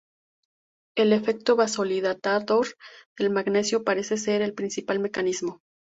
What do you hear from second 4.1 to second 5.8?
ser el principal mecanismo.